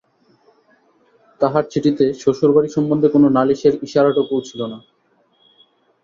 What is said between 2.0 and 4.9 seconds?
শ্বশুরবাড়ি সম্বন্ধে কোনো নালিশের ইশারাটুকুও ছিল না।